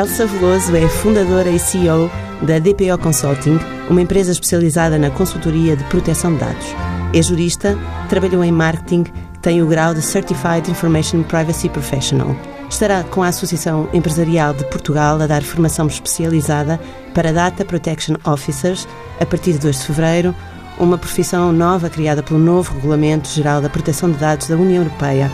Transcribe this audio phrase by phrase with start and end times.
[0.00, 2.10] Elsa Veloso é fundadora e CEO
[2.40, 3.60] da DPO Consulting,
[3.90, 6.66] uma empresa especializada na consultoria de proteção de dados.
[7.12, 7.76] É jurista,
[8.08, 9.04] trabalhou em marketing,
[9.42, 12.34] tem o grau de Certified Information Privacy Professional.
[12.70, 16.80] Estará com a Associação Empresarial de Portugal a dar formação especializada
[17.12, 18.88] para Data Protection Officers
[19.20, 20.34] a partir de 2 de fevereiro,
[20.78, 25.30] uma profissão nova criada pelo novo Regulamento Geral da Proteção de Dados da União Europeia.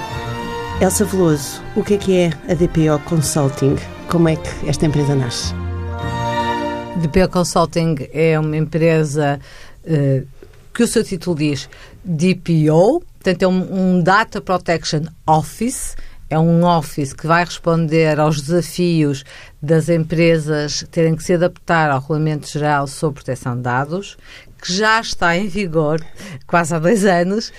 [0.80, 3.77] Elsa Veloso, o que é que é a DPO Consulting?
[4.09, 5.52] Como é que esta empresa nasce?
[6.96, 9.41] DPO Consulting é uma empresa
[9.84, 10.27] uh,
[10.73, 11.69] que o seu título diz
[12.05, 15.96] DPO, portanto é um, um Data Protection Office,
[16.30, 19.24] é um office que vai responder aos desafios
[19.60, 24.16] das empresas terem que se adaptar ao Regulamento Geral sobre Proteção de Dados,
[24.60, 26.01] que já está em vigor
[26.46, 27.52] quase há dois anos,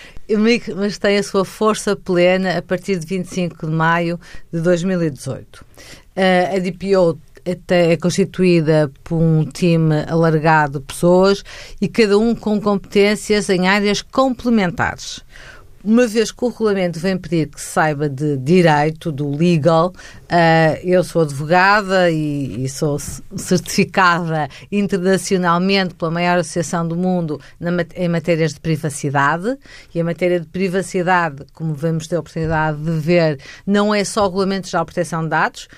[0.75, 4.19] mas tem a sua força plena a partir de 25 de maio
[4.51, 5.65] de 2018.
[6.17, 7.19] A DPO
[7.69, 11.43] é constituída por um time alargado de pessoas
[11.79, 15.23] e cada um com competências em áreas complementares
[15.87, 19.93] uma vez que o regulamento vem pedir que saiba de direito, do legal,
[20.23, 27.39] uh, eu sou advogada e, sou certificada internacionalmente pela maior associação do mundo
[27.95, 29.57] em matérias de privacidade.
[29.95, 34.23] E a matéria de privacidade, como vamos ter a oportunidade de ver, não é só
[34.23, 35.69] o Regulamento de Proteção de Dados,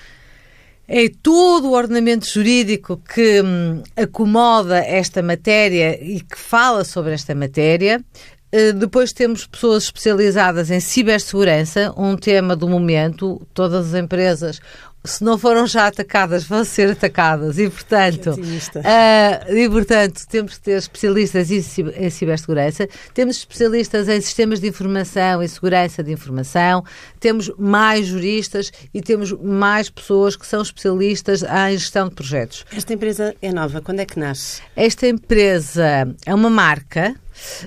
[0.92, 7.32] é todo o ordenamento jurídico que hum, acomoda esta matéria e que fala sobre esta
[7.32, 8.04] matéria.
[8.50, 13.40] Eh, depois temos pessoas especializadas em cibersegurança, um tema do momento.
[13.54, 14.60] Todas as empresas,
[15.04, 17.58] se não foram já atacadas, vão ser atacadas.
[17.58, 24.60] E, portanto, uh, e, portanto temos que ter especialistas em cibersegurança, temos especialistas em sistemas
[24.60, 26.84] de informação e segurança de informação,
[27.18, 32.64] temos mais juristas e temos mais pessoas que são especialistas em gestão de projetos.
[32.72, 33.80] Esta empresa é nova.
[33.80, 34.62] Quando é que nasce?
[34.76, 37.14] Esta empresa é uma marca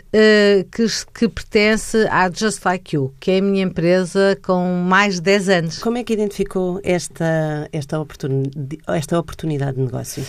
[0.07, 5.15] uh, que, que pertence à Just Like You, que é a minha empresa com mais
[5.15, 5.79] de 10 anos.
[5.79, 8.43] Como é que identificou esta, esta, oportun,
[8.87, 10.23] esta oportunidade de negócio?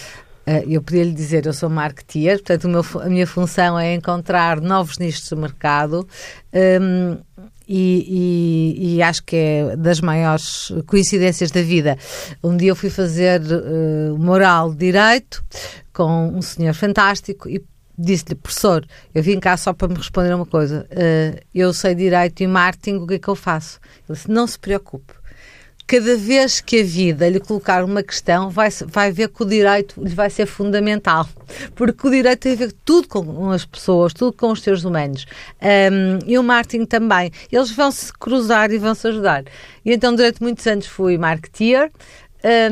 [0.47, 4.61] Uh, eu podia lhe dizer, eu sou marketeer, portanto, meu, a minha função é encontrar
[4.61, 6.07] novos nichos de mercado.
[6.53, 7.19] Um,
[7.67, 11.97] e, e, e, acho que é das maiores coincidências da vida.
[12.43, 15.43] Um dia eu fui fazer uh, moral de direito
[15.91, 17.65] com um senhor fantástico e
[17.99, 20.87] disse-lhe, professor, eu vim cá só para me responder uma coisa.
[20.91, 23.81] Uh, eu sei direito e marketing, o que é que eu faço?
[24.09, 25.15] Ele disse, não se preocupe.
[25.87, 30.03] Cada vez que a vida lhe colocar uma questão, vai, vai ver que o direito
[30.03, 31.29] lhe vai ser fundamental.
[31.77, 35.27] Porque o direito tem a ver tudo com as pessoas, tudo com os seres humanos.
[35.61, 37.31] Um, e o marketing também.
[37.53, 39.45] Eles vão se cruzar e vão se ajudar.
[39.85, 41.91] E então, durante muitos anos, fui marketeer.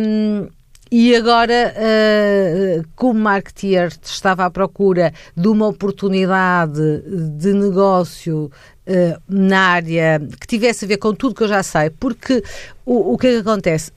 [0.00, 0.48] Um,
[0.94, 7.02] e agora, uh, como marketeer, estava à procura de uma oportunidade
[7.38, 8.50] de negócio
[8.86, 12.44] uh, na área que tivesse a ver com tudo que eu já sei, porque
[12.84, 13.90] o, que é que acontece?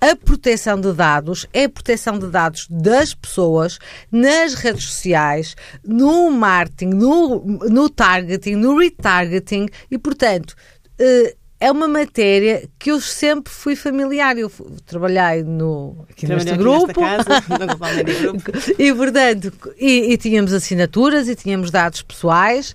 [0.00, 3.78] A proteção de dados é a proteção de dados das pessoas
[4.10, 10.56] nas redes sociais, no marketing, no, no targeting, no retargeting e, portanto,
[11.00, 14.38] uh, é uma matéria que eu sempre fui familiar.
[14.38, 14.50] Eu
[14.86, 17.00] trabalhei no, aqui neste grupo.
[17.50, 18.40] No
[18.78, 22.74] e, portanto, e, e, tínhamos assinaturas e tínhamos dados pessoais.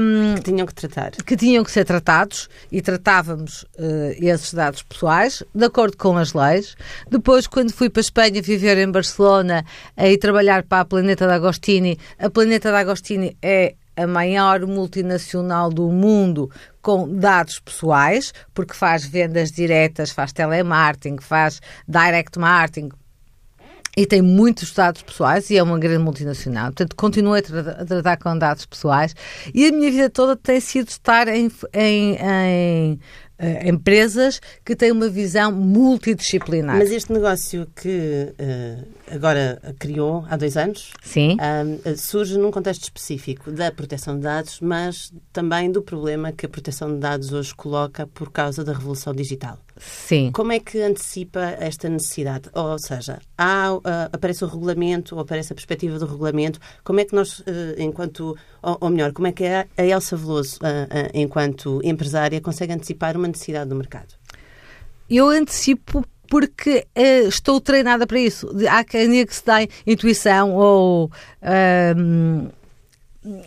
[0.00, 1.10] Um, que tinham que tratar.
[1.10, 6.32] Que tinham que ser tratados e tratávamos uh, esses dados pessoais de acordo com as
[6.32, 6.76] leis.
[7.10, 9.64] Depois, quando fui para a Espanha viver em Barcelona
[9.96, 14.66] uh, e trabalhar para a Planeta da Agostini, a Planeta da Agostini é a maior
[14.66, 16.50] multinacional do mundo
[16.82, 22.90] com dados pessoais, porque faz vendas diretas, faz telemarketing, faz direct marketing,
[23.96, 26.66] e tem muitos dados pessoais e é uma grande multinacional.
[26.66, 29.14] Portanto, continuo a, tra a, tratar com dados pessoais
[29.54, 33.00] e a minha vida toda tem sido estar em, em, em
[33.38, 36.76] uh, empresas que têm uma visão multidisciplinar.
[36.76, 40.92] Mas este negócio que uh, agora criou há dois anos.
[41.34, 46.48] Uh, surge num contexto específico da proteção de dados, mas também do problema que a
[46.48, 49.58] proteção de dados hoje coloca por causa da revolução digital.
[49.84, 50.30] Sim.
[50.32, 52.48] Como é que antecipa esta necessidade?
[52.54, 53.80] Ou seja, há, uh,
[54.12, 57.44] aparece o regulamento, ou aparece a perspectiva do regulamento, como é que nós, uh,
[57.78, 62.72] enquanto, ou, ou, melhor, como é que a, a Elsa Veloso, uh, enquanto empresária, consegue
[62.72, 64.14] antecipar uma necessidade do mercado?
[65.08, 68.48] Eu antecipo porque uh, estou treinada para isso.
[68.68, 71.10] Há quem que se dá intuição ou
[71.96, 72.48] um,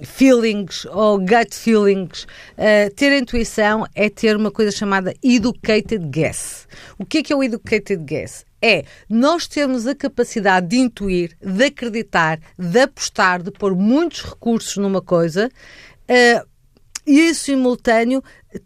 [0.04, 2.24] feelings ou gut feelings.
[2.58, 6.68] Uh, ter intuição é ter uma coisa chamada educated guess.
[6.98, 8.46] O que é que é o educated guess?
[8.62, 14.78] É nós temos a capacidade de intuir, de acreditar, de apostar, de pôr muitos recursos
[14.78, 16.48] numa coisa uh,
[17.06, 18.24] e, em simultâneo,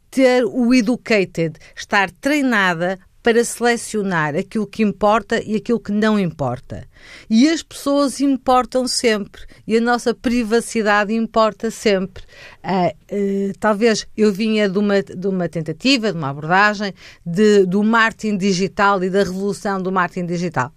[0.10, 6.88] ter o educated, estar treinada para selecionar aquilo que importa e aquilo que não importa.
[7.30, 12.24] E as pessoas importam sempre e a nossa privacidade importa sempre.
[12.64, 16.94] Uh, uh, talvez eu vinha de uma, de uma tentativa, de uma abordagem
[17.26, 20.72] de, do marketing digital e da revolução do marketing digital.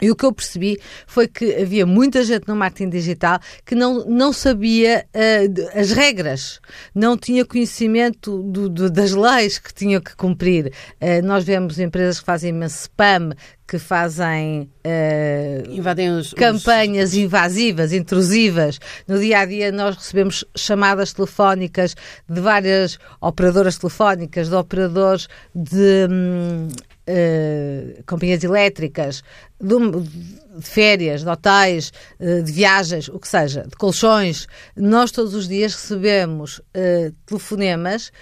[0.00, 4.04] E o que eu percebi foi que havia muita gente no marketing digital que não,
[4.06, 6.60] não sabia uh, as regras,
[6.94, 10.72] não tinha conhecimento do, do, das leis que tinham que cumprir.
[11.00, 13.34] Uh, nós vemos empresas que fazem imenso spam,
[13.70, 17.16] que fazem uh, Invadem os, campanhas os...
[17.16, 18.80] invasivas, intrusivas.
[19.06, 21.94] No dia a dia, nós recebemos chamadas telefónicas
[22.28, 26.08] de várias operadoras telefónicas, de operadores de.
[26.10, 26.68] Hum,
[27.10, 29.22] uh, companhias elétricas,
[29.60, 34.46] de, de, férias, de hotéis, uh, de viagens, o que seja, de colchões.
[34.76, 38.12] Nós todos os dias recebemos uh, telefonemas,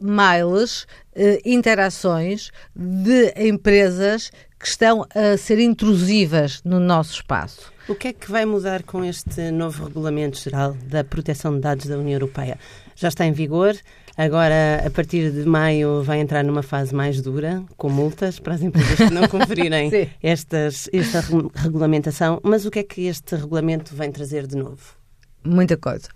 [0.00, 0.88] mails,
[1.44, 7.72] interações de empresas que estão a ser intrusivas no nosso espaço.
[7.88, 11.86] O que é que vai mudar com este novo Regulamento Geral da Proteção de Dados
[11.86, 12.58] da União Europeia?
[12.96, 13.76] Já está em vigor,
[14.16, 18.62] Agora, a partir de maio, vai entrar numa fase mais dura, com multas para as
[18.62, 19.90] empresas que não cumprirem
[20.22, 21.22] estas, esta
[21.54, 22.40] regulamentação.
[22.42, 24.96] Mas o que é que este regulamento vem trazer de novo?
[25.44, 26.08] Muita coisa.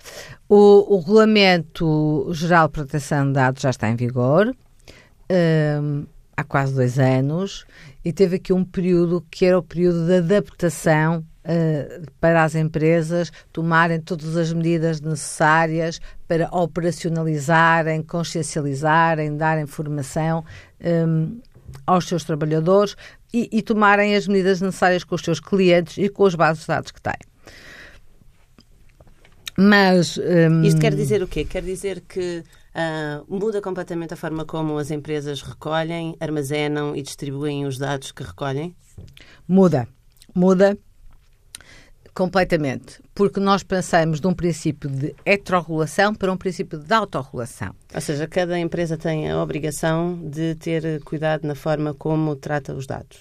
[0.48, 4.54] O, o Regulamento Geral de Proteção de Dados já está em vigor.
[5.30, 6.06] Um,
[6.36, 7.66] há quase dois anos
[8.04, 11.24] e teve aqui um período que era o período de adaptação
[12.20, 20.44] para as empresas tomarem todas as medidas necessárias para operacionalizarem, consciencializarem, darem formação
[20.80, 21.40] um,
[21.86, 22.94] aos seus trabalhadores
[23.32, 26.68] e, e tomarem as medidas necessárias com os seus clientes e com as bases de
[26.68, 27.14] dados que têm.
[29.56, 30.16] Mas.
[30.18, 30.62] Um...
[30.62, 31.44] Isto quer dizer o quê?
[31.44, 32.42] Quer dizer que
[32.74, 38.22] uh, muda completamente a forma como as empresas recolhem, armazenam e distribuem os dados que
[38.22, 38.74] recolhem?
[39.46, 39.86] Muda.
[40.34, 40.78] Muda
[42.20, 43.00] Completamente.
[43.14, 47.74] Porque nós passamos de um princípio de heterorregulação para um princípio de autorregulação.
[47.94, 52.86] Ou seja, cada empresa tem a obrigação de ter cuidado na forma como trata os
[52.86, 53.16] dados.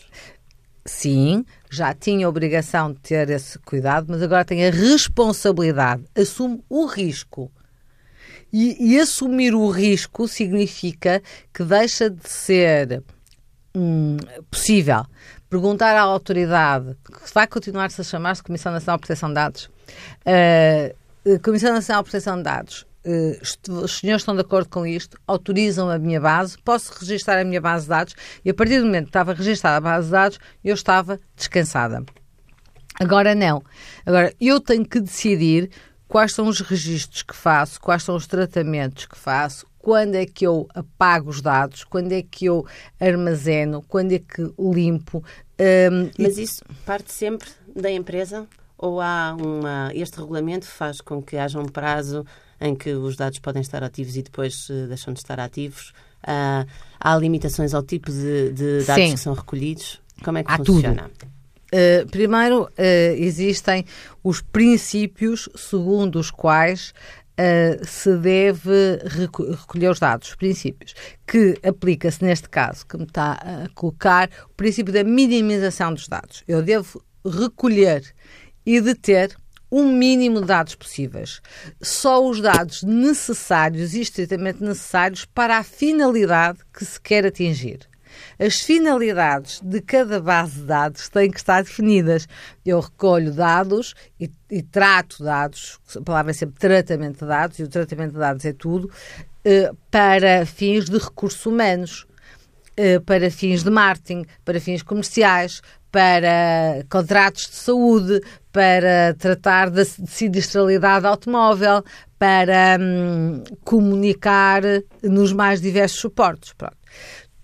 [0.84, 6.62] Sim, já tinha a obrigação de ter esse cuidado, mas agora tem a responsabilidade, assume
[6.68, 7.50] o risco.
[8.52, 11.24] E, e assumir o risco significa
[11.54, 13.02] que deixa de ser
[13.80, 14.18] hum,
[14.50, 15.06] possível
[15.50, 19.70] perguntar à autoridade, que vai continuar-se a chamar-se Comissão Nacional de Proteção de Dados,
[20.26, 25.18] uh, Comissão Nacional de Proteção de Dados, uh, os senhores estão de acordo com isto,
[25.26, 28.16] autorizam a minha base, posso registrar a minha base de dados
[28.46, 32.04] e a partir do momento que estava registada a base de dados, eu estava descansada.
[33.00, 33.64] Agora não.
[34.06, 35.72] Agora eu tenho que decidir
[36.08, 40.46] quais são os registros que faço, quais são os tratamentos que faço, quando é que
[40.46, 42.66] eu apago os dados, quando é que eu
[43.00, 45.24] armazeno, quando é que limpo.
[45.60, 46.44] Um, Mas e...
[46.44, 48.46] isso parte sempre da empresa?
[48.78, 49.92] Ou há uma.
[49.94, 52.26] Este regulamento faz com que haja um prazo
[52.62, 55.94] em que os dados podem estar ativos e depois uh, deixam de estar ativos?
[56.24, 56.68] Uh,
[57.00, 59.12] há limitações ao tipo de, de dados Sim.
[59.12, 60.02] que são recolhidos?
[60.24, 61.10] Como é que há funciona?
[61.18, 61.40] Tudo.
[61.72, 62.70] Uh, primeiro, uh,
[63.16, 63.86] existem
[64.24, 66.94] os princípios segundo os quais
[67.40, 70.94] uh, se deve recolher os dados, os princípios,
[71.26, 76.44] que aplica-se neste caso que me está a colocar o princípio da minimização dos dados.
[76.48, 78.04] Eu devo recolher
[78.66, 79.36] e deter
[79.72, 81.42] um mínimo de dados possíveis.
[81.82, 87.80] Só os dados necessários e estritamente necessários para a finalidade que se quer atingir.
[88.38, 92.28] As finalidades de cada base de dados têm que estar definidas.
[92.66, 97.64] Eu recolho dados e, e trato dados, a palavra é sempre tratamento de dados, e
[97.64, 98.90] o tratamento de dados é tudo,
[99.44, 102.06] eh, para fins de recursos humanos,
[102.76, 105.62] eh, para fins de marketing, para fins comerciais,
[105.92, 108.22] para contratos de saúde,
[108.52, 111.84] para tratar da sinistralidade automóvel,
[112.18, 114.62] para hum, comunicar
[115.02, 116.54] nos mais diversos suportes.
[116.54, 116.79] Pronto.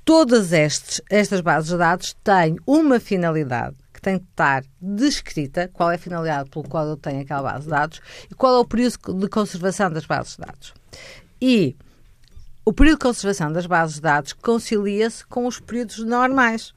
[0.05, 5.89] Todas estes, estas bases de dados têm uma finalidade que tem de estar descrita, qual
[5.89, 8.65] é a finalidade pelo qual eu tenho aquela base de dados e qual é o
[8.65, 10.73] período de conservação das bases de dados.
[11.41, 11.75] E
[12.63, 16.71] o período de conservação das bases de dados concilia-se com os períodos normais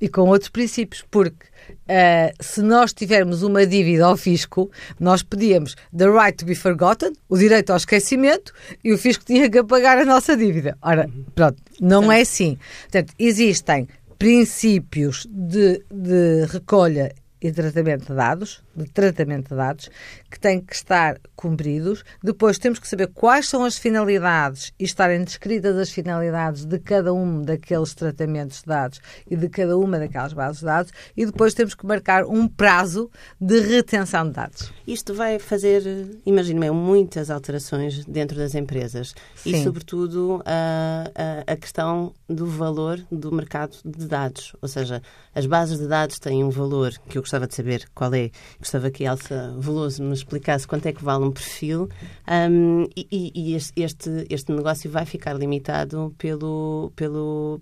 [0.00, 5.76] e com outros princípios, porque uh, se nós tivermos uma dívida ao fisco, nós pedíamos
[5.96, 8.52] the right to be forgotten, o direito ao esquecimento,
[8.82, 10.76] e o fisco tinha que pagar a nossa dívida.
[10.82, 12.56] Ora, pronto, não é assim.
[12.82, 17.12] Portanto, existem princípios de, de recolha
[17.42, 19.90] e tratamento de dados, de tratamento de dados,
[20.30, 22.04] que têm que estar cumpridos.
[22.22, 27.12] Depois temos que saber quais são as finalidades e estarem descritas as finalidades de cada
[27.12, 30.92] um daqueles tratamentos de dados e de cada uma daquelas bases de dados.
[31.16, 34.72] E depois temos que marcar um prazo de retenção de dados.
[34.86, 35.82] Isto vai fazer,
[36.24, 39.50] imagino eu, muitas alterações dentro das empresas Sim.
[39.50, 41.10] e, sobretudo, a,
[41.46, 44.54] a, a questão do valor do mercado de dados.
[44.62, 45.02] Ou seja,
[45.34, 48.30] as bases de dados têm um valor que eu gostava de saber qual é.
[48.58, 51.88] Gostava que a Elsa Veloso me explicasse quanto é que vale um perfil
[52.28, 57.60] um, e, e este, este negócio vai ficar limitado pelo, pelo,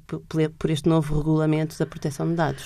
[0.58, 2.64] por este novo regulamento da proteção de dados.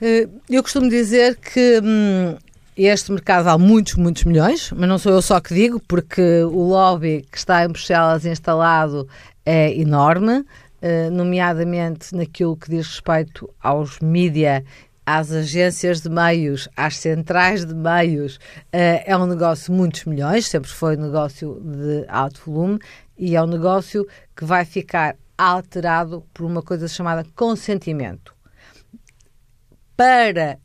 [0.00, 2.36] Eh, eu costumo dizer que hum,
[2.76, 6.68] este mercado vale muitos, muitos milhões, mas não sou eu só que digo, porque o
[6.68, 9.06] lobby que está em Bruxelas instalado
[9.44, 10.44] é enorme.
[10.76, 14.62] Uh, nomeadamente naquilo que diz respeito aos mídia
[15.06, 20.48] às agências de meios, às centrais de meios, uh, é um negócio de muitos milhões,
[20.48, 22.80] sempre foi um negócio de alto volume
[23.16, 28.34] e é um negócio que vai ficar alterado por uma coisa chamada consentimento.
[29.96, 30.58] Para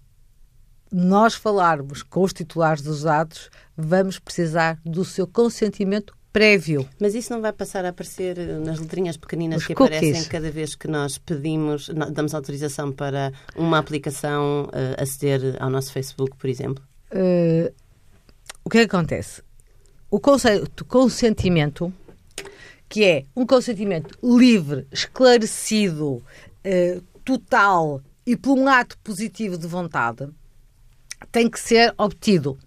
[0.91, 6.88] nós falarmos com os titulares dos dados, vamos precisar do seu consentimento prévio.
[7.00, 9.97] Mas isso não vai passar a aparecer nas letrinhas pequeninas Os que cookies.
[9.97, 15.91] aparecem cada vez que nós pedimos, damos autorização para uma aplicação uh, aceder ao nosso
[15.91, 16.83] Facebook, por exemplo?
[17.11, 17.71] Uh,
[18.63, 19.41] o que, é que acontece?
[20.09, 21.93] O conceito consentimento,
[22.88, 30.27] que é um consentimento livre, esclarecido, uh, total e por um ato positivo de vontade,
[31.31, 32.57] tem que ser obtido.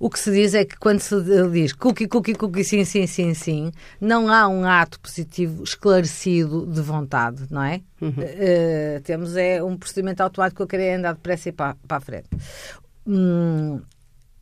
[0.00, 1.14] O que se diz é que quando se
[1.52, 6.80] diz cookie, cookie, cookie, sim, sim, sim, sim, não há um ato positivo esclarecido de
[6.80, 7.82] vontade, não é?
[8.00, 8.08] Uhum.
[8.08, 12.00] Uh, temos é um procedimento automático que eu queria andar depressa e para, para a
[12.00, 12.28] frente.
[13.06, 13.82] Hum,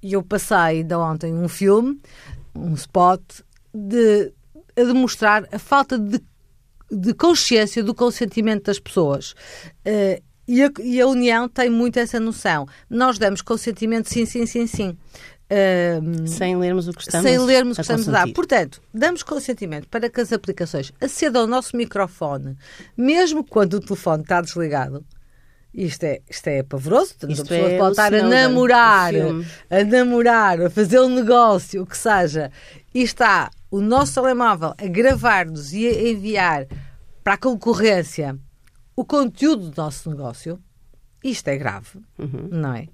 [0.00, 2.00] eu passei de ontem um filme,
[2.54, 3.20] um spot,
[3.74, 4.32] de,
[4.76, 6.20] a demonstrar a falta de,
[6.88, 9.32] de consciência do consentimento das pessoas.
[9.84, 12.66] Uh, e a, e a, União tem muito essa noção.
[12.88, 14.96] Nós damos consentimento sim, sim, sim, sim.
[15.50, 18.28] Uh, sem lermos o que estamos Sem lermos o que estamos a dar.
[18.34, 22.56] Portanto, damos consentimento para que as aplicações acedam ao nosso microfone,
[22.94, 25.04] mesmo quando o telefone está desligado.
[25.72, 27.14] Isto é, isto é pavoroso.
[27.28, 29.12] Isto a pessoa é pode estar a namorar,
[29.70, 32.50] a namorar, a fazer um negócio, o que seja,
[32.94, 36.66] e está o nosso telemóvel a gravar-nos e a enviar
[37.22, 38.38] para a concorrência
[38.96, 40.58] o conteúdo do nosso negócio.
[41.22, 42.48] Isto é grave, uhum.
[42.50, 42.88] não é?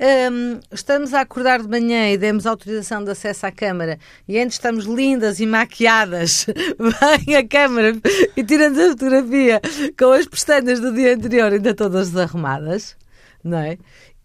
[0.00, 3.98] Um, estamos a acordar de manhã e demos autorização de acesso à Câmara.
[4.26, 6.46] E antes estamos lindas e maquiadas,
[7.26, 7.92] vem a Câmara
[8.36, 9.60] e tiramos a fotografia
[9.98, 12.96] com as pestanas do dia anterior ainda todas desarrumadas,
[13.42, 13.78] não é?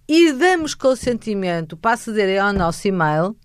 [0.07, 3.35] E damos consentimento para acederem ao nosso e-mail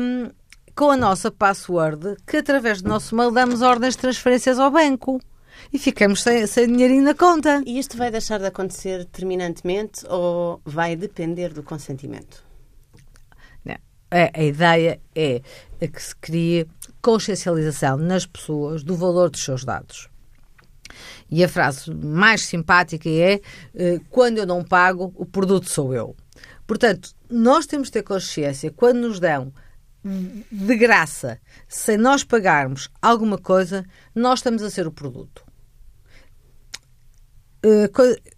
[0.00, 0.30] um,
[0.74, 5.20] com a nossa password, que através do nosso e-mail damos ordens de transferências ao banco
[5.72, 7.62] e ficamos sem, sem dinheirinho na conta.
[7.66, 12.44] E isto vai deixar de acontecer terminantemente ou vai depender do consentimento?
[13.64, 13.76] Não.
[14.10, 15.40] A, a ideia é
[15.80, 16.66] que se crie
[17.00, 20.08] consciencialização nas pessoas do valor dos seus dados.
[21.30, 23.40] E a frase mais simpática é:
[23.74, 26.16] eh, quando eu não pago, o produto sou eu.
[26.66, 29.52] Portanto, nós temos de ter consciência, quando nos dão
[30.50, 33.84] de graça, sem nós pagarmos alguma coisa,
[34.14, 35.44] nós estamos a ser o produto.
[37.66, 37.90] Uh,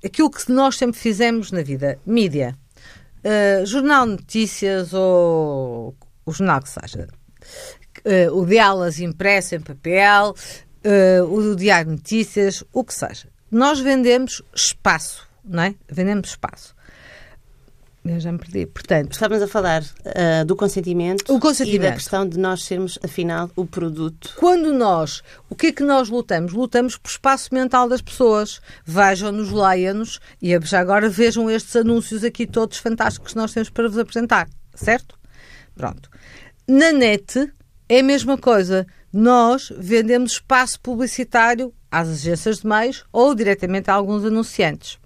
[0.02, 2.56] aquilo que nós sempre fizemos na vida, mídia,
[3.22, 5.94] uh, jornal notícias ou
[6.24, 7.08] o jornal que seja,
[8.06, 10.34] uh, o de aulas impresso em papel,
[11.28, 13.28] o do diário notícias, o que seja.
[13.50, 15.74] Nós vendemos espaço, não é?
[15.86, 16.74] Vendemos espaço.
[18.08, 18.64] Eu já me perdi.
[18.64, 22.98] Portanto, estávamos a falar uh, do consentimento, o consentimento e da questão de nós sermos,
[23.04, 24.34] afinal, o produto.
[24.36, 26.54] Quando nós, o que é que nós lutamos?
[26.54, 28.62] Lutamos por espaço mental das pessoas.
[28.82, 33.88] Vejam-nos, leiam-nos e já agora vejam estes anúncios aqui todos fantásticos que nós temos para
[33.88, 35.18] vos apresentar, certo?
[35.76, 36.08] Pronto.
[36.66, 37.52] Na net
[37.90, 38.86] é a mesma coisa.
[39.12, 44.98] Nós vendemos espaço publicitário às agências de meios ou diretamente a alguns anunciantes.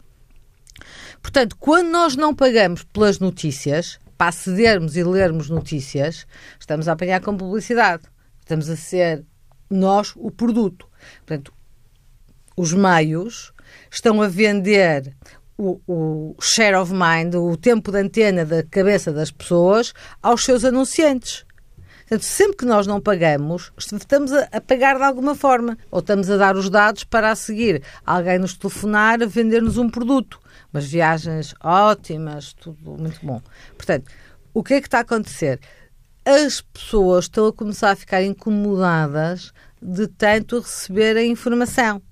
[1.22, 6.26] Portanto, quando nós não pagamos pelas notícias, para acedermos e lermos notícias,
[6.58, 8.02] estamos a apanhar com publicidade.
[8.40, 9.24] Estamos a ser
[9.70, 10.86] nós o produto.
[11.18, 11.52] Portanto,
[12.56, 13.52] os meios
[13.90, 15.16] estão a vender
[15.56, 20.64] o, o, share of mind, o tempo de antena da cabeça das pessoas, aos seus
[20.64, 21.44] anunciantes.
[22.12, 25.78] Portanto, sempre que nós não pagamos, estamos a, pagar de alguma forma.
[25.90, 29.88] Ou estamos a dar os dados para a seguir alguém nos telefonar a vender-nos um
[29.88, 30.38] produto.
[30.70, 33.40] Mas viagens ótimas, tudo muito bom.
[33.78, 34.10] Portanto,
[34.52, 35.58] o que é que está a acontecer?
[36.22, 39.50] As pessoas estão a começar a ficar incomodadas
[39.80, 42.02] de tanto receber a informação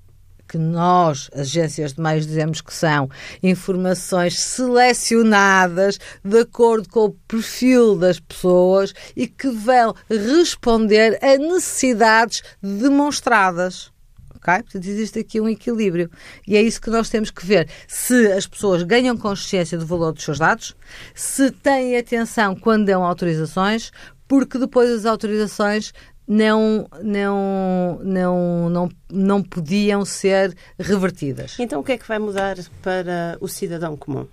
[0.51, 3.09] que nós, agências de meios, dizemos que são
[3.41, 12.43] informações selecionadas de acordo com o perfil das pessoas e que vão responder a necessidades
[12.61, 13.93] demonstradas.
[14.35, 14.63] Okay?
[14.65, 16.11] Portanto, existe aqui um equilíbrio.
[16.49, 17.69] E é isso que nós temos que ver.
[17.87, 20.75] Se as pessoas ganham consciência do valor dos seus dados,
[21.15, 23.93] se têm atenção quando dão autorizações,
[24.27, 25.93] porque depois as autorizações
[26.31, 31.57] não, não, não, não, não podiam ser revertidas.
[31.59, 34.29] Então o que é que vai mudar para o cidadão comum?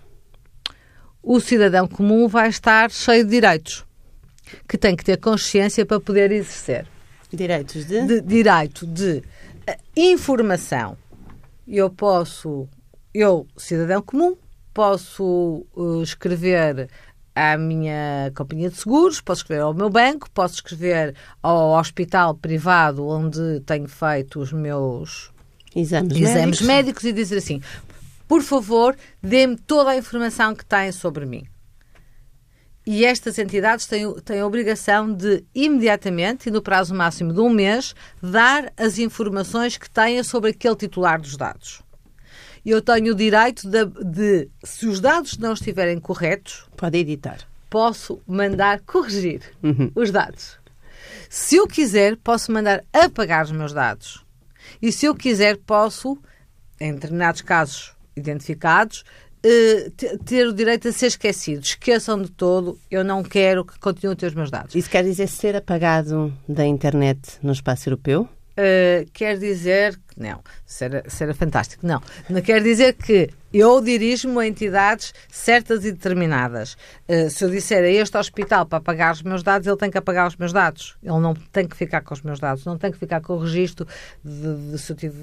[1.23, 3.83] O cidadão comum vai estar cheio de direitos,
[4.69, 6.85] que tem que ter consciência para poder exercer.
[7.33, 8.05] Direitos de?
[8.05, 9.23] de direito de
[9.67, 10.95] uh, informação.
[11.67, 12.69] Eu posso,
[13.11, 14.37] eu, cidadão comum,
[14.71, 16.87] posso uh, escrever
[17.38, 23.08] à minha companhia de seguros, posso escrever ao meu banco, posso escrever ao hospital privado
[23.08, 25.32] onde tenho feito os meus
[25.75, 26.62] exames, exames médicos.
[26.62, 27.62] médicos e dizer assim:
[28.27, 31.46] por favor, dê-me toda a informação que têm sobre mim.
[32.86, 37.50] E estas entidades têm, têm a obrigação de, imediatamente e no prazo máximo de um
[37.50, 41.86] mês, dar as informações que têm sobre aquele titular dos dados
[42.71, 47.39] eu tenho o direito de, de, se os dados não estiverem corretos, pode editar.
[47.69, 49.91] Posso mandar corrigir uhum.
[49.95, 50.57] os dados.
[51.29, 54.25] Se eu quiser, posso mandar apagar os meus dados.
[54.81, 56.17] E se eu quiser, posso,
[56.79, 59.03] em determinados casos identificados,
[59.43, 59.91] eh,
[60.25, 61.63] ter o direito a ser esquecido.
[61.63, 64.75] Esqueçam de todo, eu não quero que continuem a ter os meus dados.
[64.75, 68.27] Isso quer dizer ser apagado da internet no espaço europeu?
[68.58, 71.86] Uh, quer dizer não, será, será fantástico.
[71.86, 76.75] Não, não quer dizer que eu dirijo-me a entidades certas e determinadas.
[77.08, 79.97] Uh, se eu disser a este hospital para apagar os meus dados, ele tem que
[79.97, 80.97] apagar os meus dados.
[81.01, 83.39] Ele não tem que ficar com os meus dados, não tem que ficar com o
[83.39, 83.88] registro
[84.23, 85.17] de, de se eu tive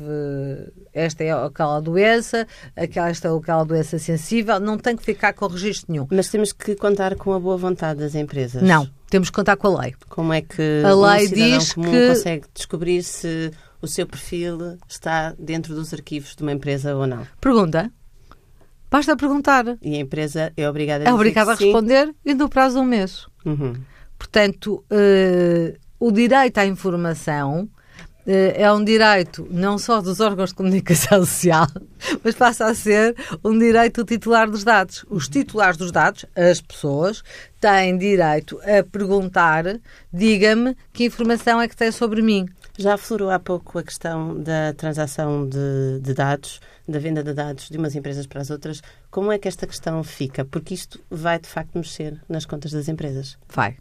[0.93, 5.45] esta é aquela doença, aquela, esta ou aquela doença sensível, não tem que ficar com
[5.45, 6.07] o registro nenhum.
[6.11, 8.63] Mas temos que contar com a boa vontade das empresas.
[8.63, 9.95] Não, temos que contar com a lei.
[10.09, 13.51] Como é que a lei um diz que consegue descobrir se
[13.85, 17.27] o seu perfil está dentro dos arquivos de uma empresa ou não?
[17.41, 17.91] Pergunta.
[18.91, 19.65] Basta perguntar.
[19.83, 22.15] E a empresa é obrigada a, é obrigada a responder sim.
[22.25, 23.27] e no prazo de um mês.
[23.45, 23.75] Uhum.
[24.19, 27.69] Portanto, uh, o direito à informação
[28.27, 31.67] eh, é um direito não só dos órgãos de comunicação social,
[32.23, 35.05] mas passa a ser um direito do titular dos dados.
[35.11, 37.23] Os titulares dos dados, as pessoas,
[37.61, 39.65] têm direito a perguntar:
[40.13, 42.49] diga-me que informação é que tem sobre mim.
[42.77, 47.69] Já aflorou há pouco a questão da transação de, de, dados, da venda de dados
[47.69, 48.83] de umas empresas para as outras.
[49.11, 50.45] Como é que esta questão fica?
[50.45, 53.39] Porque isto vai, de facto, mexer nas contas das empresas.
[53.49, 53.77] Vai.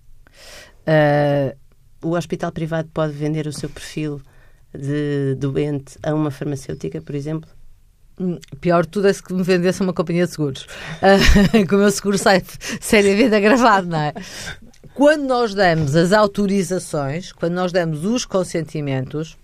[0.87, 1.57] Uh...
[2.03, 4.21] O hospital privado pode vender o seu perfil
[4.77, 7.49] de doente a uma farmacêutica, por exemplo?
[8.19, 10.67] Hum, pior de tudo é se me vendesse uma companhia de seguros.
[11.03, 12.43] Uh, que o meu seguro sai
[12.79, 14.13] seriamente gravado, não é?
[14.93, 19.35] Quando nós damos as autorizações, quando nós damos os consentimentos,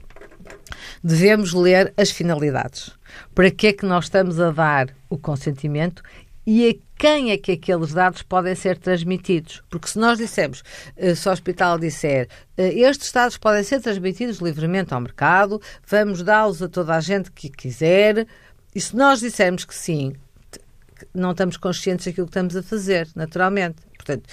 [1.04, 2.92] devemos ler as finalidades.
[3.34, 6.04] Para que é que nós estamos a dar o consentimento
[6.46, 9.64] e a quem é que aqueles dados podem ser transmitidos.
[9.72, 10.64] Porque se nós dissermos,
[10.96, 16.22] eh, se o hospital disser, eh, estes dados podem ser transmitidos livremente ao mercado, vamos
[16.22, 18.28] dá-los a toda a gente que quiser,
[18.76, 20.14] e se nós dissermos que sim,
[21.14, 23.78] não estamos conscientes daquilo que estamos a fazer, naturalmente.
[23.96, 24.30] Portanto,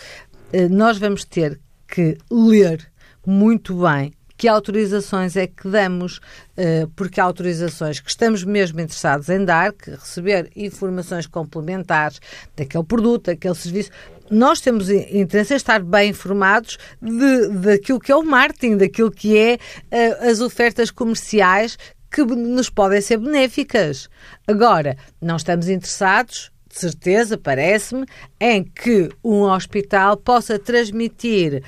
[0.71, 2.91] nós vamos ter que ler
[3.27, 6.21] muito bem que autorizações é que damos,
[6.57, 12.21] eh, porque há autorizações que estamos mesmo interessados em dar, que receber informações complementares
[12.55, 13.91] daquele produto, daquele serviço.
[14.31, 19.39] Nós temos interesse em estar bem informados de, daquilo que é o marketing, daquilo que
[19.39, 19.59] é
[19.91, 21.79] eh, as ofertas comerciais
[22.11, 24.09] que nos podem ser benéficas.
[24.47, 28.05] Agora, não estamos interessados de certeza, parece-me,
[28.39, 31.63] em que um hospital possa transmitir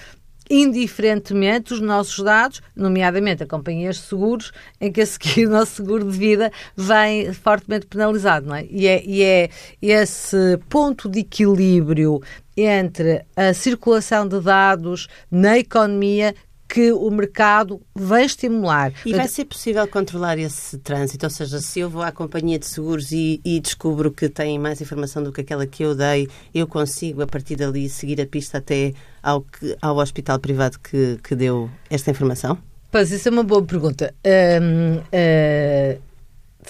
[0.50, 5.76] indiferentemente os nossos dados, nomeadamente a companhias de seguros, em que a seguir o nosso
[5.76, 8.66] seguro de vida vem fortemente penalizado, não é?
[8.70, 9.50] E é, e é
[9.82, 12.22] esse ponto de equilíbrio
[12.56, 16.34] entre a circulação de dados na economia
[16.68, 18.92] que o mercado vai estimular.
[19.06, 21.24] E vai ser possível controlar esse trânsito?
[21.24, 24.80] Ou seja, se eu vou à companhia de seguros e, e, descubro que têm mais
[24.80, 28.58] informação do que aquela que eu dei, eu consigo, a partir dali, seguir a pista
[28.58, 32.58] até ao, que, ao hospital privado que, que deu esta informação?
[32.90, 34.14] Pois, isso é uma boa pergunta.
[34.24, 35.98] Um, uh, eh,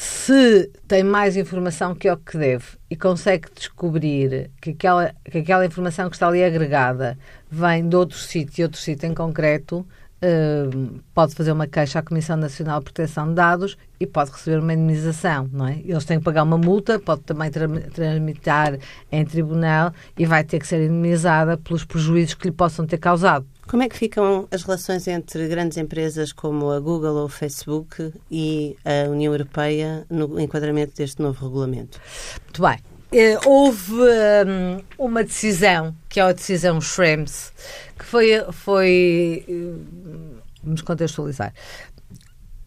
[0.00, 5.38] se tem mais informação que é o que deve e consegue descobrir que aquela, que
[5.38, 7.18] aquela informação que está ali agregada
[7.50, 9.84] vem de outro sítio e outro sítio em concreto,
[10.22, 14.58] uh, pode fazer uma queixa à Comissão Nacional de Proteção de Dados e pode receber
[14.58, 15.80] uma indemnização, não é?
[15.84, 18.78] Eles têm que pagar uma multa, pode também tramitar
[19.10, 23.46] em tribunal e vai ter que ser indemnizada pelos prejuízos que lhe possam ter causado.
[23.66, 28.12] Como é que ficam as relações entre grandes empresas como a Google ou o Facebook
[28.30, 32.00] e a União Europeia no enquadramento deste novo regulamento?
[32.44, 32.97] Muito bem.
[33.10, 37.52] Uh, houve um, uma decisão, que é a decisão Schrems,
[37.98, 41.54] que foi, foi uh, vamos contextualizar,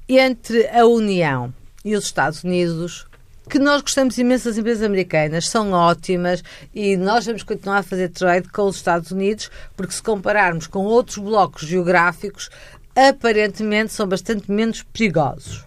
[0.09, 1.53] entre a União
[1.85, 3.05] e os Estados Unidos
[3.49, 6.41] que nós gostamos imenso das empresas americanas, são ótimas
[6.73, 10.85] e nós vamos continuar a fazer trade com os Estados Unidos, porque se compararmos com
[10.85, 12.49] outros blocos geográficos,
[12.95, 15.65] aparentemente são bastante menos perigosos.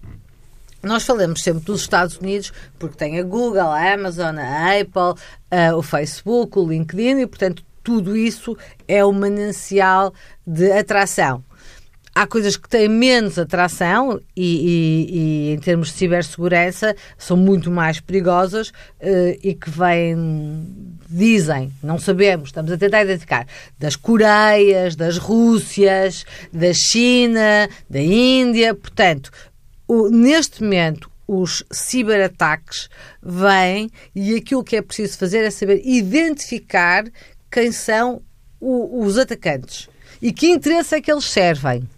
[0.85, 5.21] Nós falamos sempre dos Estados Unidos porque tem a Google, a Amazon, a Apple,
[5.51, 10.13] a, o Facebook, o LinkedIn e, portanto, tudo isso é um manancial
[10.47, 11.45] de atração.
[12.15, 15.19] Há coisas que têm menos atração e, e,
[15.51, 20.65] e em termos de cibersegurança são muito mais perigosas uh, e que vêm,
[21.11, 23.49] dizem, não sabemos, estamos a tentar identificar,
[23.81, 29.33] das Coreias, das Rússias, da China, da Índia, portanto,
[29.87, 32.89] o, neste momento os ciberataques
[33.23, 37.05] vêm e aquilo que é preciso fazer é saber identificar
[37.51, 38.23] quem são
[38.61, 39.89] o, os atacantes
[40.21, 41.89] e que interesse é que eles servem.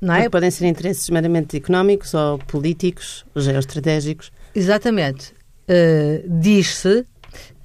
[0.00, 0.20] Não é?
[0.20, 4.32] Porque podem ser interesses meramente económicos ou políticos, ou geoestratégicos.
[4.54, 5.34] Exatamente.
[5.68, 7.04] Uh, Diz-se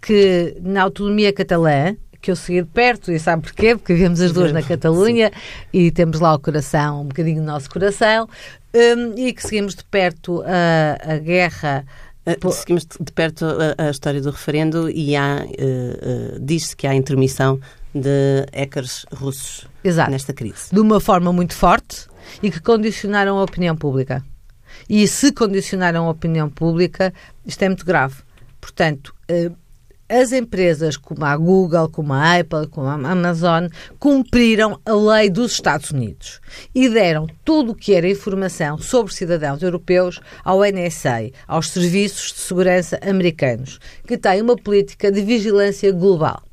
[0.01, 3.75] que na autonomia catalã, que eu segui de perto, e sabe porquê?
[3.75, 5.39] Porque vivemos as duas na Catalunha Sim.
[5.71, 8.27] e temos lá o coração, um bocadinho do nosso coração,
[8.75, 11.85] um, e que seguimos de perto a, a guerra.
[12.25, 16.87] Uh, seguimos de perto a, a, história do referendo e há, uh, uh, diz-se que
[16.87, 17.59] há intermissão
[17.93, 20.11] de hackers russos Exato.
[20.11, 20.73] nesta crise.
[20.73, 22.07] De uma forma muito forte,
[22.41, 24.23] e que condicionaram a opinião pública.
[24.89, 27.13] E se condicionaram a opinião pública,
[27.45, 28.15] isto é muito grave.
[28.59, 29.51] Portanto, eh,
[30.07, 33.67] as empresas como a Google, como a Apple, como a Amazon,
[33.99, 36.39] cumpriram a lei dos Estados Unidos
[36.73, 42.39] e deram tudo o que era informação sobre cidadãos europeus ao NSA, aos serviços de
[42.39, 46.43] segurança americanos, que têm uma política de vigilância global.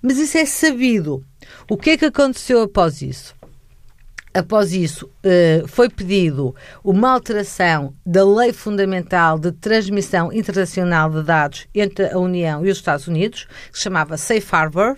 [0.00, 1.24] Mas isso é sabido.
[1.68, 3.34] O que é que aconteceu após isso?
[4.34, 11.66] Após isso, eh, foi pedido uma alteração da Lei Fundamental de Transmissão Internacional de Dados
[11.74, 14.96] entre a União e os Estados Unidos, que se chamava Safe Harbor,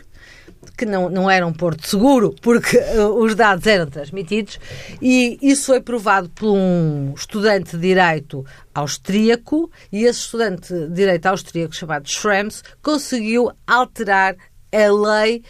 [0.76, 4.60] que não, não era um porto seguro, porque eh, os dados eram transmitidos,
[5.02, 11.26] e isso foi provado por um estudante de Direito austríaco, e esse estudante de Direito
[11.26, 14.36] austríaco, chamado Schrems, conseguiu alterar
[14.72, 15.42] a lei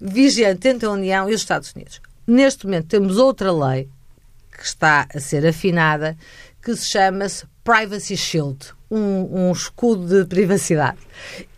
[0.00, 2.00] vigente entre a União e os Estados Unidos.
[2.28, 3.88] Neste momento temos outra lei
[4.52, 6.14] que está a ser afinada
[6.62, 10.98] que se chama-se Privacy Shield, um, um escudo de privacidade,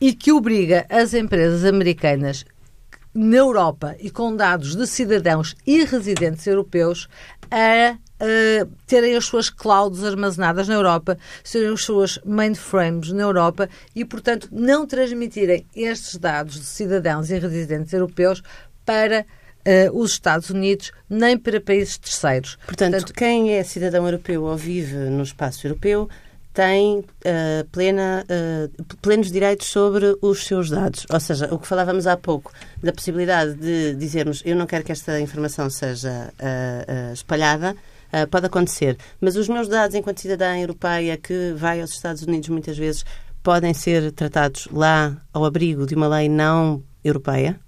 [0.01, 2.45] e que obriga as empresas americanas
[3.13, 7.09] na Europa e com dados de cidadãos e residentes europeus
[7.51, 13.69] a uh, terem as suas clouds armazenadas na Europa, serem as suas mainframes na Europa
[13.93, 18.41] e, portanto, não transmitirem estes dados de cidadãos e residentes europeus
[18.87, 19.27] para
[19.67, 22.57] uh, os Estados Unidos, nem para países terceiros.
[22.67, 26.09] Portanto, Portanto, quem é cidadão europeu ou vive no espaço europeu
[26.53, 27.05] tem uh,
[27.71, 31.07] plena, uh, plenos direitos sobre os seus dados.
[31.11, 34.93] Ou seja, o que falávamos há pouco, da possibilidade de dizermos eu não quero que
[34.93, 37.77] esta informação seja uh, espalhada,
[38.29, 38.99] pode acontecer.
[39.21, 43.05] Mas os meus dados enquanto cidadã europeia que vai aos Estados Unidos muitas vezes
[43.41, 47.59] podem ser tratados lá ao abrigo de uma lei não europeia?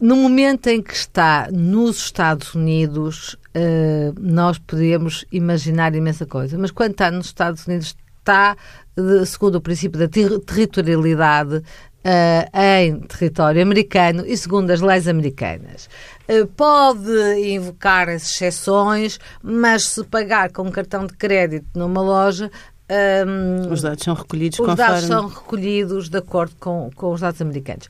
[0.00, 6.70] No momento em que está nos Estados Unidos, uh, nós podemos imaginar imensa coisa, mas
[6.70, 8.56] quando está nos Estados Unidos, está,
[8.96, 15.06] de, segundo o princípio da ter territorialidade, uh, em território americano e segundo as leis
[15.06, 15.88] americanas.
[16.28, 17.10] Uh, pode
[17.44, 22.50] invocar as exceções, mas se pagar com um cartão de crédito numa loja,
[22.90, 24.92] um, os dados são recolhidos os conforme...
[24.92, 27.88] dados são recolhidos de acordo com, com os dados americanos.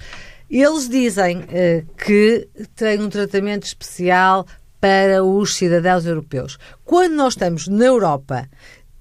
[0.50, 4.44] Eles dizem uh, que têm um tratamento especial
[4.80, 6.58] para os cidadãos europeus.
[6.84, 8.48] Quando nós estamos na Europa,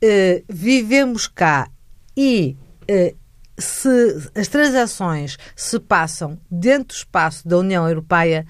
[0.03, 1.67] uh, vivemos cá
[2.15, 3.17] e uh,
[3.57, 8.45] se as transações se passam dentro do espaço da União Europeia,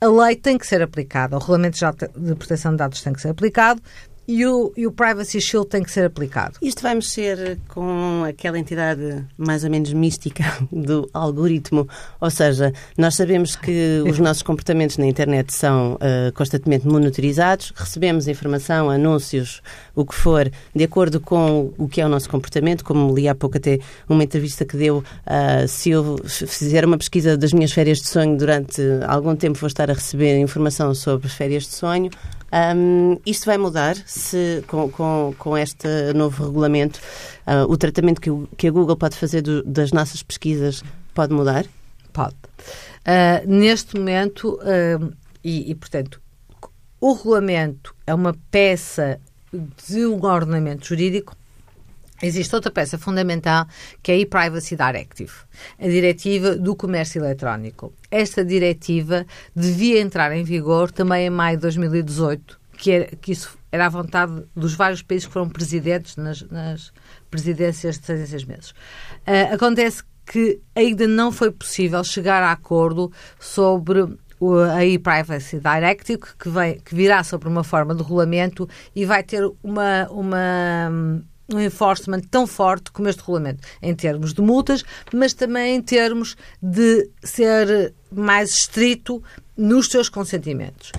[0.00, 1.78] a lei tem que ser aplicada, o Regulamento
[2.16, 3.82] de Proteção de Dados tem que ser aplicado,
[4.26, 6.56] e o, e o Privacy Shield tem que ser aplicado.
[6.62, 11.88] Isto vai mexer com aquela entidade mais ou menos mística do algoritmo.
[12.20, 18.28] Ou seja, nós sabemos que os nossos comportamentos na internet são uh, constantemente monitorizados, recebemos
[18.28, 19.60] informação, anúncios,
[19.94, 22.84] o que for, de acordo com o que é o nosso comportamento.
[22.84, 27.36] Como li há pouco até uma entrevista que deu, uh, se eu fizer uma pesquisa
[27.36, 31.64] das minhas férias de sonho durante algum tempo, vou estar a receber informação sobre férias
[31.64, 32.10] de sonho.
[32.52, 37.00] Um, isto vai mudar se com, com, com este novo regulamento
[37.46, 40.82] uh, o tratamento que, que, a Google pode fazer do, das nossas pesquisas
[41.14, 41.64] pode mudar?
[42.12, 42.36] Pode.
[43.06, 46.20] Uh, neste momento, uh, e, e, portanto,
[47.00, 49.18] o regulamento é uma peça
[49.88, 51.36] de um ordenamento jurídico
[52.22, 53.66] Existe outra peça fundamental
[54.00, 55.32] que é a e-Privacy Directive,
[55.76, 57.92] a Diretiva do Comércio Eletrónico.
[58.08, 63.58] Esta diretiva devia entrar em vigor também em maio de 2018, que, era, que isso
[63.72, 66.92] era a vontade dos vários países que foram presidentes nas, nas
[67.30, 68.70] presidências de seis em seis meses.
[69.26, 74.06] Uh, acontece que ainda não foi possível chegar a acordo sobre
[74.72, 79.44] a e-Privacy Directive, que, vem, que virá sobre uma forma de regulamento e vai ter
[79.62, 80.90] uma, uma
[81.52, 84.82] um enforcement tão forte como este regulamento, em termos de multas,
[85.12, 89.22] mas também em termos de ser mais estrito
[89.56, 90.92] nos seus consentimentos.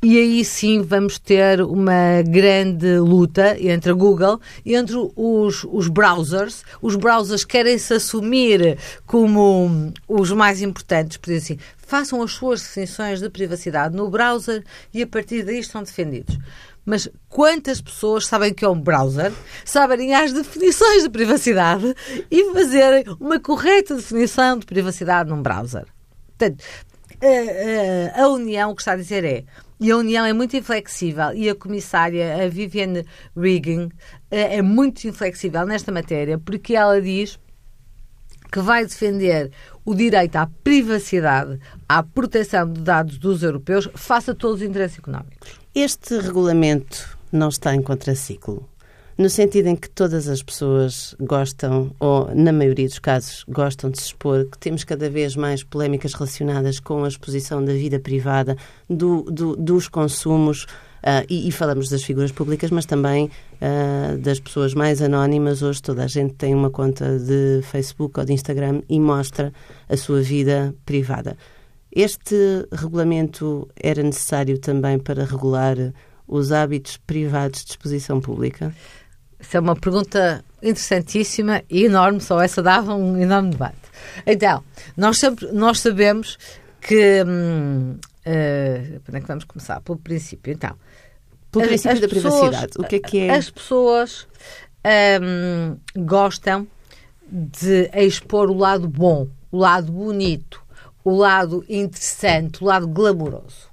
[0.00, 6.62] E aí sim vamos ter uma grande luta entre a Google entre os, os browsers.
[6.80, 12.62] Os browsers querem se assumir como os mais importantes, por dizer assim, façam as suas
[12.62, 14.62] definições de privacidade no browser
[14.94, 16.38] e a partir daí estão defendidos.
[16.86, 19.32] Mas quantas pessoas sabem que é um browser,
[19.64, 21.92] sabem as definições de privacidade
[22.30, 25.86] e fazerem uma correta definição de privacidade num browser?
[26.28, 26.62] Portanto,
[27.20, 29.44] a, a, a União que está a dizer é
[29.80, 33.04] e a União é muito inflexível e a comissária, a Viviane
[33.36, 33.88] Regan,
[34.30, 37.38] eh, é muito inflexível nesta matéria porque ela diz
[38.50, 39.52] que vai defender
[39.84, 44.98] o direito à privacidade, à proteção de dados dos europeus, face a todos os interesses
[44.98, 45.60] económicos.
[45.74, 48.68] Este regulamento não está em contraciclo,
[49.18, 53.98] no sentido em que todas as pessoas gostam, ou na maioria dos casos, gostam de
[53.98, 58.56] se expor, que temos cada vez mais polémicas relacionadas com a exposição da vida privada,
[58.88, 60.66] do, do, dos consumos.
[60.98, 65.62] Uh, e, e, falamos das figuras públicas, mas também uh, das pessoas mais anónimas.
[65.62, 69.52] Hoje toda a gente tem uma conta de Facebook ou de Instagram e mostra
[69.88, 71.36] a sua vida privada.
[71.90, 75.76] Este regulamento era necessário também para regular
[76.28, 78.72] os hábitos privados de exposição pública?
[79.40, 83.76] Isso é uma pergunta interessantíssima e enorme, só essa dava um enorme debate.
[84.26, 84.62] Então,
[84.96, 86.38] nós, sempre, nós sabemos
[86.80, 87.22] que.
[87.24, 89.80] Hum, uh, é que vamos começar?
[89.80, 90.52] Pelo princípio.
[90.52, 90.76] Então,
[91.50, 92.72] pelo as, princípio as da pessoas, privacidade.
[92.78, 93.30] O que é que é?
[93.30, 94.26] As pessoas
[95.22, 96.66] hum, gostam
[97.30, 100.62] de expor o lado bom, o lado bonito,
[101.04, 103.67] o lado interessante, o lado glamouroso.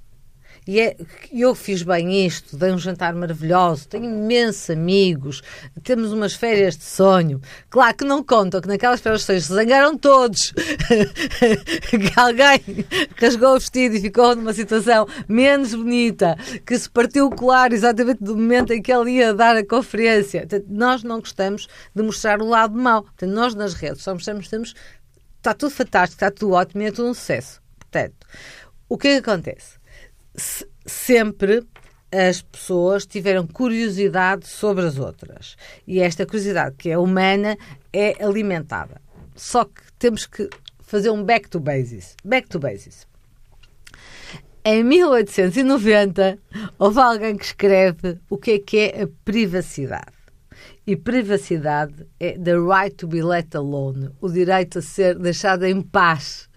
[0.66, 0.96] E é,
[1.32, 5.40] eu fiz bem isto, dei um jantar maravilhoso, tenho imensos amigos,
[5.84, 7.40] temos umas férias de sonho.
[7.70, 10.50] Claro que não contam que naquelas férias de sonho se zangaram todos,
[11.88, 12.84] que alguém
[13.16, 18.24] rasgou o vestido e ficou numa situação menos bonita, que se partiu o colar exatamente
[18.24, 20.40] do momento em que ele ia dar a conferência.
[20.40, 23.04] Portanto, nós não gostamos de mostrar o lado mau.
[23.04, 24.74] Portanto, nós nas redes só mostramos temos
[25.36, 27.62] está tudo fantástico, está tudo ótimo e é tudo um sucesso.
[27.78, 28.26] Portanto,
[28.88, 29.75] o que é que acontece?
[30.36, 31.66] Se, sempre
[32.12, 35.56] as pessoas tiveram curiosidade sobre as outras.
[35.86, 37.58] E esta curiosidade, que é humana,
[37.92, 39.00] é alimentada.
[39.34, 40.48] Só que temos que
[40.80, 42.16] fazer um back to basis.
[42.24, 43.06] Back to basis.
[44.64, 46.38] Em 1890,
[46.78, 50.16] houve alguém que escreve o que é que é a privacidade.
[50.86, 55.80] E privacidade é the right to be let alone, o direito a ser deixado em
[55.80, 56.48] paz.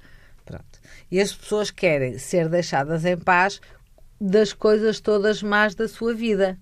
[1.12, 3.60] E as pessoas querem ser deixadas em paz
[4.20, 6.58] das coisas todas más da sua vida.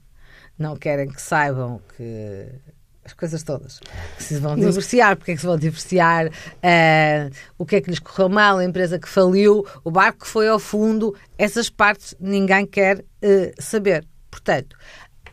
[0.58, 2.50] Não querem que saibam que
[3.08, 3.80] as coisas todas.
[4.18, 7.90] Que se vão divorciar, porque é que se vão divorciar, uh, o que é que
[7.90, 12.16] lhes correu mal, a empresa que faliu, o barco que foi ao fundo, essas partes
[12.20, 14.06] ninguém quer uh, saber.
[14.30, 14.76] Portanto,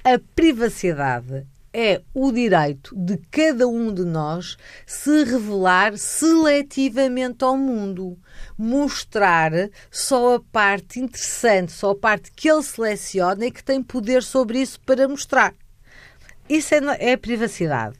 [0.04, 4.56] a privacidade é o direito de cada um de nós
[4.86, 8.16] se revelar seletivamente ao mundo.
[8.56, 9.50] Mostrar
[9.90, 14.60] só a parte interessante, só a parte que ele seleciona e que tem poder sobre
[14.60, 15.52] isso para mostrar.
[16.48, 16.80] Isso é,
[17.12, 17.96] é privacidade.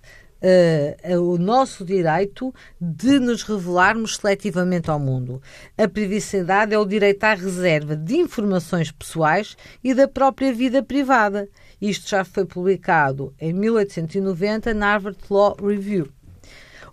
[1.11, 5.41] Uh, o nosso direito de nos revelarmos seletivamente ao mundo.
[5.77, 11.49] A privacidade é o direito à reserva de informações pessoais e da própria vida privada.
[11.81, 16.09] Isto já foi publicado em 1890 na Harvard Law Review.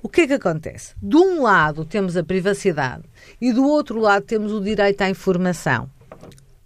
[0.04, 0.96] O que é que acontece?
[1.02, 3.04] De um lado temos a privacidade
[3.40, 5.90] e do outro lado temos o direito à informação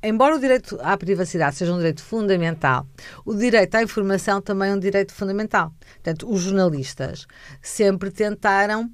[0.07, 2.85] embora o direito à privacidade seja um direito fundamental,
[3.25, 5.73] o direito à informação também é um direito fundamental.
[5.95, 7.25] Portanto, os jornalistas
[7.61, 8.91] sempre tentaram,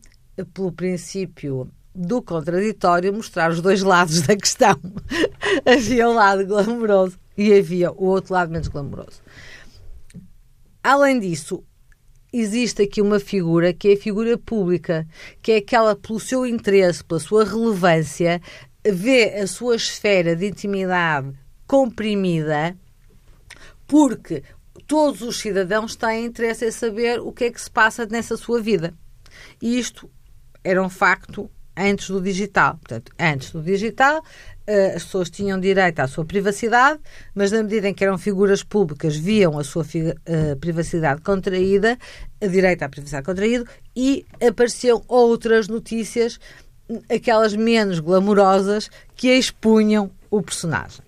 [0.53, 4.79] pelo princípio do contraditório, mostrar os dois lados da questão.
[5.65, 9.21] havia o lado glamouroso e havia o outro lado menos glamouroso.
[10.83, 11.63] Além disso,
[12.33, 15.07] existe aqui uma figura que é a figura pública,
[15.41, 18.41] que é aquela pelo seu interesse, pela sua relevância,
[18.83, 21.33] vê a sua esfera de intimidade
[21.67, 22.75] comprimida
[23.91, 24.43] porque
[24.87, 28.61] todos os cidadãos têm interesse em saber o que é que se passa nessa sua
[28.61, 28.93] vida.
[29.61, 30.09] E isto
[30.63, 32.77] era um facto antes do digital.
[32.77, 34.23] Portanto, antes do digital,
[34.67, 36.99] eh, as pessoas tinham direito à sua privacidade,
[37.33, 39.85] mas na medida em que eram figuras públicas, viam a sua
[40.25, 41.97] eh, privacidade contraída,
[42.41, 43.65] a direito à privacidade contraído,
[43.95, 46.39] e apareciam outras notícias
[47.09, 51.03] aquelas menos glamourosas que expunham o personagem.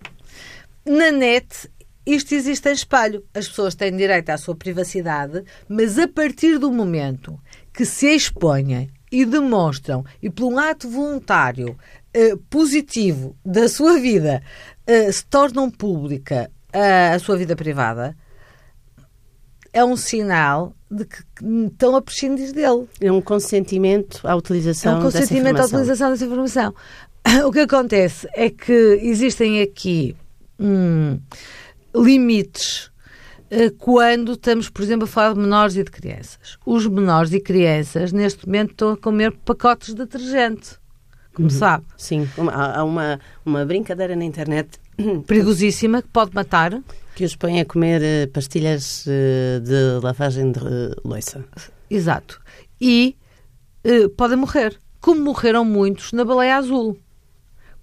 [0.86, 1.70] Na net,
[2.06, 3.24] isto existe em espelho.
[3.34, 7.40] As pessoas têm direito à sua privacidade, mas a partir do momento
[7.74, 11.78] que se expõem e demonstram, e por um ato voluntário
[12.12, 14.42] eh, positivo da sua vida,
[14.88, 16.50] eh, se tornam pública
[17.14, 18.18] a sua vida privada,
[19.72, 21.24] é um sinal de que
[21.68, 22.88] estão a prescindir dele.
[23.00, 26.74] É um consentimento à utilização É um consentimento à utilização dessa informação.
[27.46, 30.16] O que acontece é que existem aqui
[30.60, 31.20] hum,
[31.96, 32.93] limites eh,
[33.78, 36.58] quando estamos, por exemplo, a falar de menores e de crianças.
[36.66, 40.78] Os menores e crianças, neste momento, estão a comer pacotes de detergente,
[41.34, 41.54] como uhum.
[41.54, 41.86] sabe.
[41.98, 44.80] Sim, há uma, uma brincadeira na internet.
[45.28, 46.82] Perigosíssima, que pode matar.
[47.16, 51.46] Que os põe a comer eh, pastilhas eh, de lavagem de eh, louça.
[51.90, 52.42] Exato.
[52.82, 53.16] E
[53.86, 54.80] uh, podem morrer.
[55.00, 56.98] Como morreram muitos na baleia azul.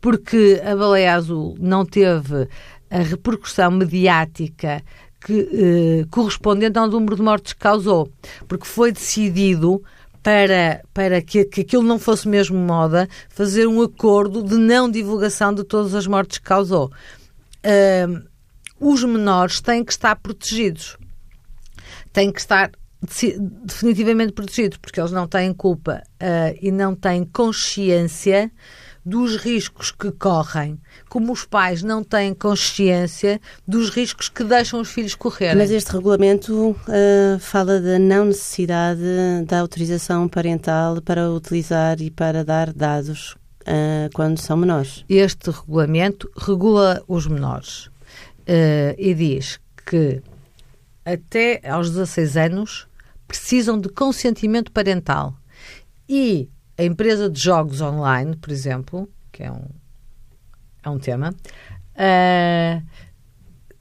[0.00, 2.48] Porque a baleia azul não teve
[2.90, 4.82] a repercussão mediática
[5.20, 8.10] que, uh, correspondente ao número de mortes que causou.
[8.48, 9.82] Porque foi decidido
[10.22, 15.52] para, para que, que aquilo não fosse mesmo moda, fazer um acordo de não divulgação
[15.52, 16.90] de todas as mortes que causou.
[17.64, 18.22] Uh,
[18.78, 20.96] os menores têm que estar protegidos.
[22.12, 22.70] Têm que estar
[23.64, 28.50] definitivamente protegidos, porque eles não têm culpa uh, e não têm consciência
[29.04, 34.90] dos riscos que correm, como os pais não têm consciência dos riscos que deixam os
[34.90, 35.54] filhos correr.
[35.54, 39.00] Mas este regulamento uh, fala da não necessidade
[39.46, 45.04] da autorização parental para utilizar e para dar dados uh, quando são menores.
[45.08, 50.22] Este regulamento regula os menores uh, e diz que
[51.04, 52.86] até aos 16 anos
[53.26, 55.34] precisam de consentimento parental.
[56.08, 56.48] E
[56.80, 59.66] a empresa de jogos online, por exemplo, que é um,
[60.82, 61.34] é um tema,
[61.94, 62.82] uh,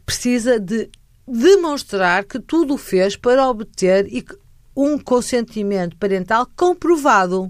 [0.06, 0.90] precisa de
[1.26, 4.06] demonstrar que tudo fez para obter
[4.76, 7.50] um consentimento parental comprovado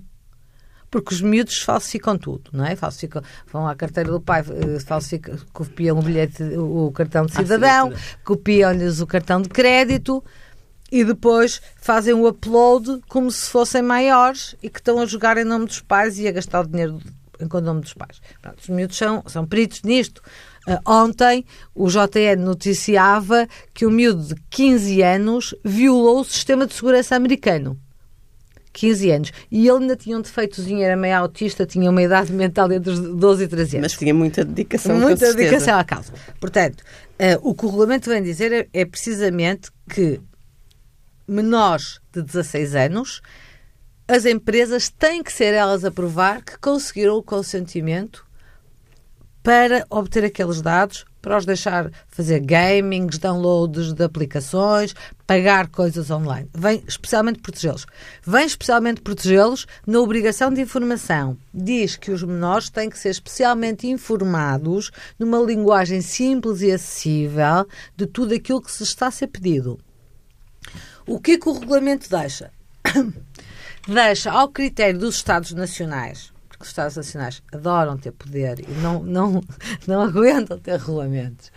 [0.91, 2.75] porque os miúdos falsificam tudo, não é?
[2.75, 7.93] Falsificam, vão à carteira do pai, eh, falsificam, copiam o bilhete, o cartão de cidadão,
[8.23, 10.23] copiam-lhes o cartão de crédito
[10.91, 15.43] e depois fazem o upload como se fossem maiores e que estão a jogar em
[15.43, 16.99] nome dos pais e a gastar o dinheiro
[17.39, 18.21] em nome dos pais.
[18.41, 20.21] Pronto, os miúdos são, são peritos nisto.
[20.67, 26.73] Uh, ontem o JN noticiava que o miúdo de 15 anos violou o sistema de
[26.73, 27.79] segurança americano.
[28.73, 29.31] 15 anos.
[29.51, 32.99] E ele ainda tinha um defeitozinho, era meio autista, tinha uma idade mental entre os
[32.99, 33.91] 12 e 13 anos.
[33.91, 34.97] Mas tinha muita dedicação.
[34.97, 36.13] Muita dedicação à causa.
[36.39, 40.19] Portanto, uh, o que o regulamento vem dizer é, é precisamente que
[41.29, 43.21] menores de 16 anos,
[44.07, 48.25] as empresas têm que ser elas a provar que conseguiram o consentimento
[49.43, 54.95] para obter aqueles dados para os deixar fazer gamings, downloads de aplicações,
[55.27, 56.49] pagar coisas online.
[56.55, 57.85] Vem especialmente protegê-los.
[58.25, 61.37] Vem especialmente protegê-los na obrigação de informação.
[61.53, 68.05] Diz que os menores têm que ser especialmente informados numa linguagem simples e acessível de
[68.05, 69.77] tudo aquilo que se está a ser pedido.
[71.09, 72.51] O que é que o regulamento deixa?
[73.87, 79.01] deixa ao critério dos Estados Nacionais, porque os Estados Nacionais adoram ter poder e não,
[79.01, 79.43] não,
[79.87, 81.51] não aguentam ter regulamentos.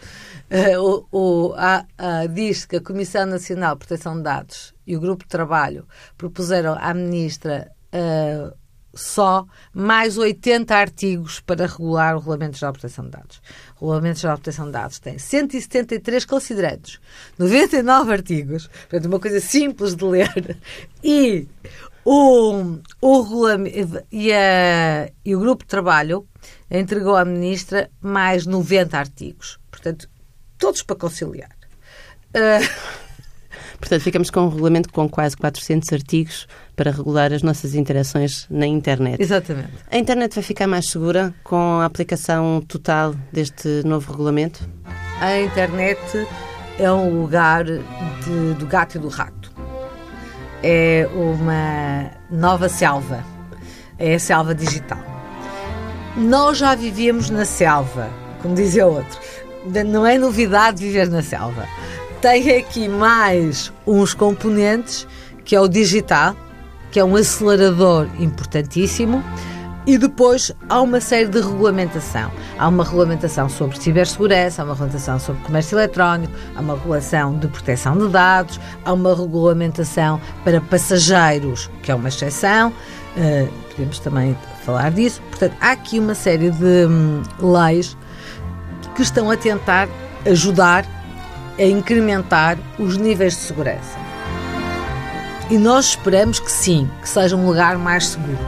[0.51, 4.97] Uh, o, o, a, a, diz que a Comissão Nacional de Proteção de Dados e
[4.97, 5.87] o Grupo de Trabalho
[6.17, 8.57] propuseram à Ministra uh,
[8.95, 13.43] só mais 80 artigos para regular o Regulamento Geral de Proteção de Dados.
[13.80, 17.01] O Regulamento Geral de Proteção de Dados tem 173 considerandos,
[17.38, 20.59] 99 artigos, portanto, uma coisa simples de ler,
[21.03, 21.49] e
[22.05, 23.49] o, o,
[24.11, 26.26] e, a, e o grupo de trabalho
[26.70, 29.59] entregou à Ministra mais 90 artigos.
[29.70, 30.09] Portanto,
[30.59, 31.51] todos para conciliar.
[32.34, 33.03] Uh,
[33.83, 38.64] Portanto, ficamos com um regulamento com quase 400 artigos para regular as nossas interações na
[38.64, 39.20] internet.
[39.20, 39.72] Exatamente.
[39.91, 44.70] A internet vai ficar mais segura com a aplicação total deste novo regulamento?
[45.20, 46.01] A internet
[46.78, 49.53] é um lugar de, do gato e do rato.
[50.62, 53.24] É uma nova selva.
[53.99, 55.01] É a selva digital.
[56.16, 58.09] Nós já vivíamos na selva,
[58.41, 59.18] como dizia outro.
[59.85, 61.66] Não é novidade viver na selva
[62.23, 65.09] tem aqui mais uns componentes,
[65.45, 66.37] que é o digital,
[66.93, 69.25] que é um acelerador importantíssimo,
[69.85, 72.31] e depois há uma série de regulamentação.
[72.57, 77.49] Há uma regulamentação sobre cibersegurança, há uma regulamentação sobre comércio eletrónico, há uma regulação de
[77.49, 82.73] proteção de dados, há uma regulamentação para passageiros, que é uma exceção.
[83.16, 85.20] Uh, podemos também falar disso.
[85.23, 87.97] Portanto, há aqui uma série de hum, leis
[88.95, 89.89] que estão a tentar
[90.25, 90.87] ajudar
[91.59, 93.99] a incrementar os níveis de segurança.
[95.51, 98.39] E nós esperamos que sim, que seja um lugar mais seguro.